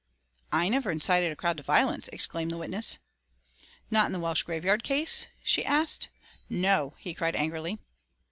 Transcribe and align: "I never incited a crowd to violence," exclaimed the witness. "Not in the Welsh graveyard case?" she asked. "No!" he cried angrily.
"I 0.51 0.67
never 0.67 0.89
incited 0.89 1.31
a 1.31 1.35
crowd 1.35 1.57
to 1.57 1.61
violence," 1.63 2.07
exclaimed 2.07 2.49
the 2.49 2.57
witness. 2.57 2.97
"Not 3.91 4.07
in 4.07 4.13
the 4.13 4.19
Welsh 4.19 4.41
graveyard 4.41 4.81
case?" 4.81 5.27
she 5.43 5.63
asked. 5.63 6.09
"No!" 6.49 6.95
he 6.97 7.13
cried 7.13 7.35
angrily. 7.35 7.77